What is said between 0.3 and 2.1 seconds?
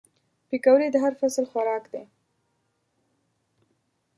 پکورې د هر فصل خوراک دي